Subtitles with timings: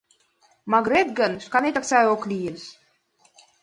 [0.71, 2.63] Магырет гын, шканетак сай ок лийыс.